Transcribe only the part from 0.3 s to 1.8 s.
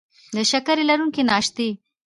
د شکرې لرونکي ناشتې